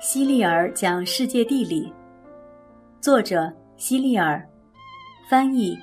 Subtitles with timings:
[0.00, 1.92] 希利尔讲世界地理，
[3.02, 4.42] 作者希利尔，
[5.28, 5.78] 翻译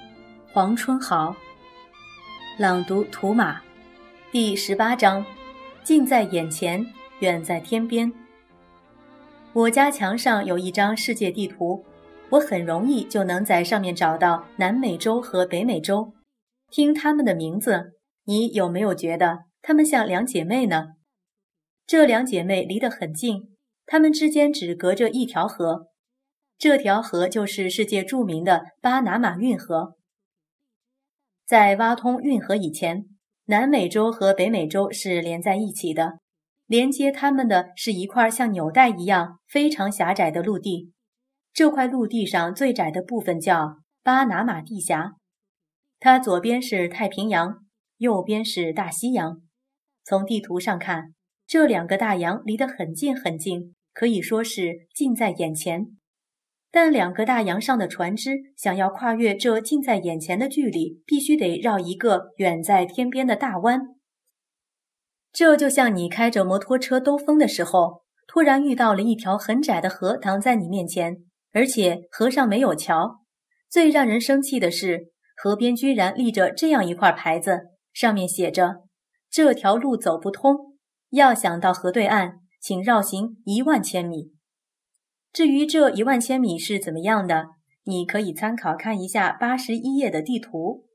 [0.51, 1.35] 黄春豪，
[2.57, 3.61] 朗读图马，
[4.31, 5.23] 第十八章，
[5.83, 6.83] 近在眼前，
[7.19, 8.11] 远在天边。
[9.53, 11.85] 我家墙上有一张世界地图，
[12.31, 16.11] 我很容易就能在上面找到南美洲和北美洲。
[16.71, 17.93] 听他们的名字，
[18.25, 20.93] 你有没有觉得他们像两姐妹呢？
[21.85, 23.55] 这两姐妹离得很近。
[23.87, 25.87] 它们之间只隔着一条河，
[26.57, 29.95] 这条河就是世界著名的巴拿马运河。
[31.45, 33.05] 在挖通运河以前，
[33.45, 36.19] 南美洲和北美洲是连在一起的，
[36.65, 40.91] 连接它们的是一块像纽带一样非常狭窄的陆地。
[41.53, 45.13] 这块陆地上最窄的部分叫巴拿马地峡，
[45.97, 47.65] 它左边是太平洋，
[47.95, 49.41] 右边是大西洋。
[50.03, 51.13] 从地图上看，
[51.47, 53.75] 这两个大洋离得很近很近。
[53.97, 55.87] 可以说是近在眼前，
[56.69, 63.95] 但两个大洋上的船只想要跨越这近在眼前的距离，必须得绕一个远在天边的大弯。
[65.33, 71.17] 这就像你开着摩托车兜风的时候，突然遇到了一条很窄的河挡在你面前，
[71.51, 73.21] 而且河上没有桥。
[73.67, 77.61] 最让人生气的是，河边居然立着这样一块牌子，
[77.93, 78.83] 上面写着
[79.31, 80.77] ：“这条路走不通，
[81.09, 84.33] 要想到河对岸。”请绕行一万千米。
[85.31, 87.51] 至于这一万千米是怎么样的，
[87.85, 90.85] 你可以参考看一下八十一页的地图。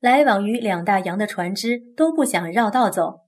[0.00, 3.20] 来往于两大洋的船只都不想绕道走，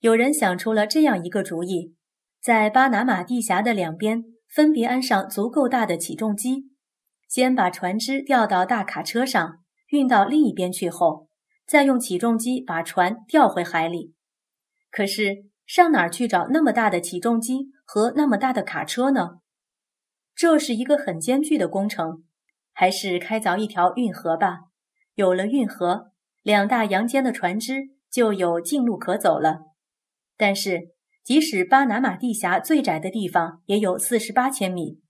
[0.00, 1.94] 有人想出了这样一个主意：
[2.42, 6.64] 在巴拿马地峡的两边分别安上足够大的起重机，
[7.28, 9.58] 先把船只吊到大卡车上，
[9.90, 11.28] 运到另一边去后，
[11.64, 14.14] 再用起重机把船吊回海里。
[14.90, 15.53] 可是。
[15.66, 19.38] 上哪儿去找那么大的起重机和那么大的卡车呢？
[20.34, 22.24] 这是一个很艰巨的工程，
[22.72, 24.60] 还是开凿一条运河吧。
[25.14, 29.60] 有了运河，两大洋间的船只就有近路可走了。
[30.36, 30.90] 但是，
[31.22, 35.00] 即使巴拿马地峡最窄的地方也有四十八千米，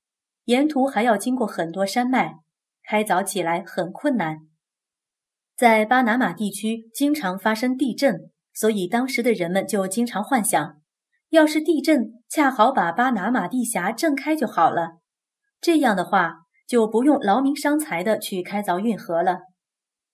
[0.44, 2.34] 沿途还要经过很多山脉，
[2.84, 4.40] 开凿起来很困难。
[5.56, 8.30] 在巴拿马地区，经常发生地震。
[8.54, 10.80] 所以当时的人们就经常幻想，
[11.30, 15.00] 要是地震恰好把巴拿马地峡震开就好了，
[15.60, 19.40] 这样的话就不用劳民伤财的去开凿运河了。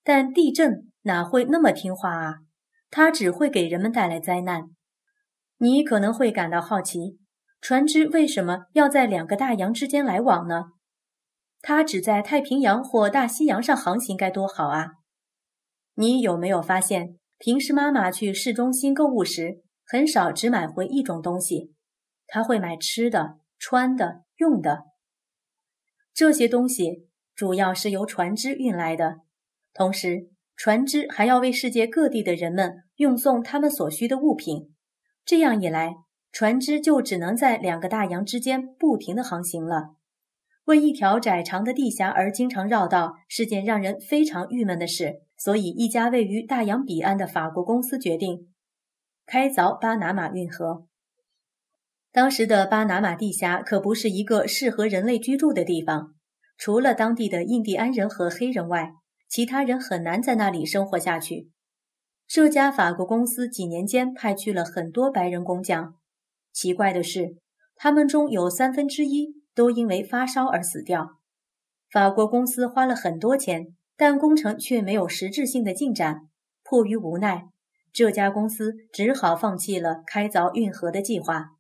[0.03, 2.37] 但地震哪会那么听话啊？
[2.91, 4.71] 它只会给人们带来灾难。
[5.59, 7.19] 你可能会感到好奇，
[7.61, 10.65] 船只为什么要在两个大洋之间来往呢？
[11.61, 14.93] 它只在太平洋或大西洋上航行该多好啊！
[15.95, 17.19] 你有没有发现？
[17.41, 21.73] 平时妈妈去市中心购物时，很少只买回一种东西，
[22.27, 24.83] 她会买吃的、穿的、用的。
[26.13, 29.21] 这些东西主要是由船只运来的，
[29.73, 34.75] 同时船只还要为世界各地的人们运送他们所需的物品。
[35.25, 35.95] 这样一来，
[36.31, 39.95] 船只就只能在两个大洋之间不停地航行了。
[40.67, 45.23] 为一条窄长的地峡而经常绕道是件让人非常郁闷的事。
[45.43, 48.53] 所以，一家位于大洋彼岸的法国公司决定
[49.25, 50.87] 开凿巴拿马运河。
[52.13, 56.15] 当时的巴拿马地峡可不是一个适合人类居住的地方，
[56.59, 58.93] 除了当地的印第安人和黑人外，
[59.31, 61.49] 其他人很难在那里生活下去。
[62.29, 65.95] 这家法国公司几年间派去了很多白人工匠，
[66.53, 67.39] 奇怪的是，
[67.77, 71.19] 他们中有三分之一都因为发烧而死掉。
[71.91, 73.75] 法国公司花了很多钱。
[74.01, 76.23] 但工程却没有实质性的进展，
[76.65, 77.51] 迫于无奈，
[77.93, 81.51] 这家公司只好放弃了开凿运河的计划。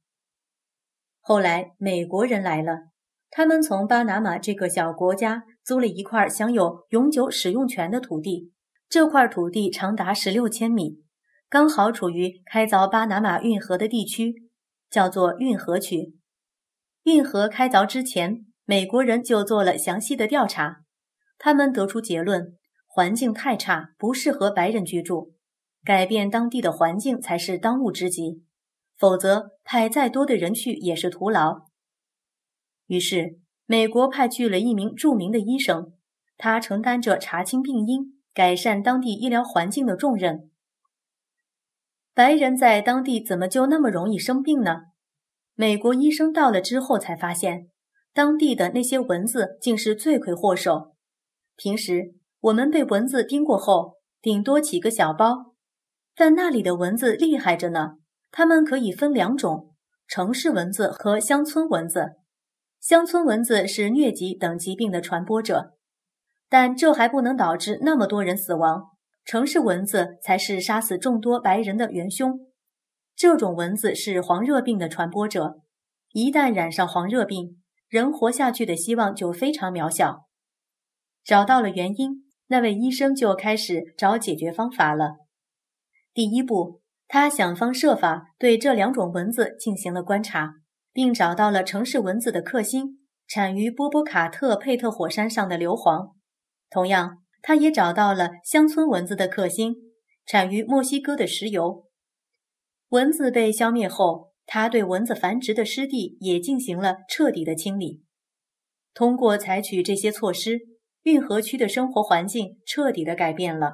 [1.20, 2.84] 后来，美国人来了，
[3.28, 8.50] 他们从巴拿马这个小国家租了一块享有永久使用权的土地，
[8.88, 11.02] 这块土地长达十六千米，
[11.50, 14.48] 刚好处于开凿巴拿马运河的地区，
[14.88, 16.16] 叫做运河区。
[17.02, 20.84] 运河开凿之前，美国人就做了详细的调查。
[21.42, 22.54] 他们得出结论：
[22.86, 25.32] 环境太差，不适合白人居住，
[25.82, 28.44] 改变当地的环境才是当务之急。
[28.98, 31.62] 否则，派再多的人去也是徒劳。
[32.88, 35.94] 于是，美国派去了一名著名的医生，
[36.36, 40.50] 他承担着查清病因、改善当地医疗环境的重任。
[42.12, 44.82] 白人在当地怎么就那么容易生病呢？
[45.54, 47.70] 美国医生到了之后才发现，
[48.12, 50.94] 当地的那些蚊子竟是罪魁祸首。
[51.62, 55.52] 平时我们被蚊子叮过后，顶多起个小包，
[56.16, 57.98] 但那里的蚊子厉害着呢。
[58.30, 59.74] 它们可以分两种，
[60.08, 62.12] 城市蚊子和乡村蚊子。
[62.80, 65.74] 乡村蚊子是疟疾等疾病的传播者，
[66.48, 68.84] 但这还不能导致那么多人死亡。
[69.26, 72.40] 城市蚊子才是杀死众多白人的元凶。
[73.14, 75.60] 这种蚊子是黄热病的传播者，
[76.14, 77.60] 一旦染上黄热病，
[77.90, 80.29] 人活下去的希望就非常渺小。
[81.30, 85.18] 找到了原因，那位医生就开始找解决方法了。
[86.12, 90.54] 第一步，他想方设法对这两种蚊子进行了观察，
[90.92, 92.98] 并找到了城市蚊子的克星，
[93.28, 96.14] 产于波波卡特佩特火山上的硫磺。
[96.68, 99.76] 同样，他也找到了乡村蚊子的克星，
[100.26, 101.84] 产于墨西哥的石油。
[102.88, 108.02] 蚊子被消灭后，他对蚊子繁殖的湿地也进行了彻底的清理。
[108.92, 110.58] 通过采取这些措施，
[111.02, 113.72] 运河区的生活环境彻底的改变了。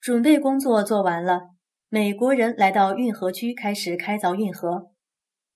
[0.00, 1.50] 准备工作做完了，
[1.88, 4.90] 美国人来到运河区开始开凿运河。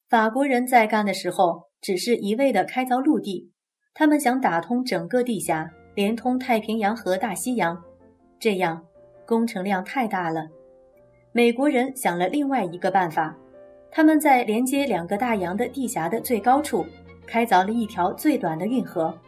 [0.08, 3.52] 法国人在干的时候只是一味的开凿陆地，
[3.92, 7.82] 他们想打通整个地峡，连通太平洋和大西洋，
[8.38, 8.84] 这样
[9.26, 10.46] 工程量太大了。
[11.32, 13.36] 美国人想了另外一个办法，
[13.90, 16.86] 他们在连接两个大洋的地峡的最高处
[17.26, 19.18] 开凿了一条最短的运河，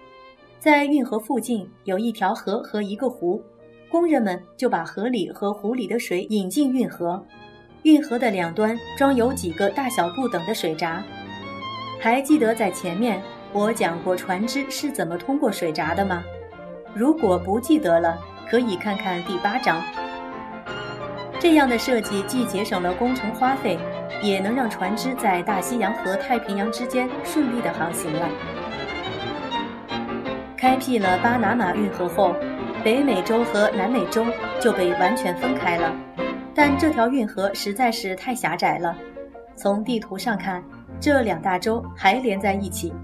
[0.58, 3.42] 在运河附近有一条河和一个湖。
[3.90, 7.24] 工人们就把河里和湖里的水引进运河，
[7.84, 11.02] 运河的两端装有几个大小不等的水闸。
[11.98, 16.22] 还记得在前面我讲过船只是怎么通过水闸的吗？
[16.92, 18.18] 如果不记得了，
[18.50, 19.82] 可以看看第八章。
[21.40, 23.78] 这样的设计既节省了工程花费，
[24.22, 28.28] 也能让船只在大西洋和太平洋之间顺利的航行了。
[30.58, 32.34] 开辟了巴拿马运河后。
[32.84, 34.24] 北美洲和南美洲
[34.60, 35.92] 就被完全分开了，
[36.54, 38.96] 但这条运河实在是太狭窄了。
[39.56, 40.62] 从地图上看，
[41.00, 42.94] 这两大洲还连在一起。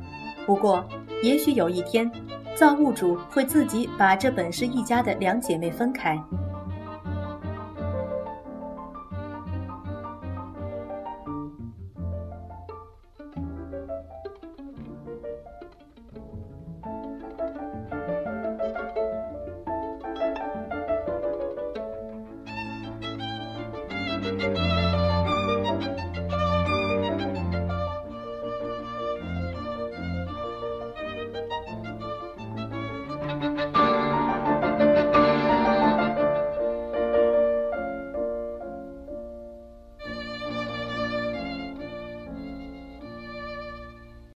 [0.47, 0.85] 不过，
[1.25, 2.11] 也许有一天，
[2.55, 6.17] 造物主会自己把这本是一家的两姐妹分开。